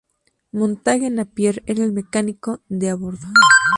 [0.51, 3.27] Montague Napier era el mecánico de a bordo.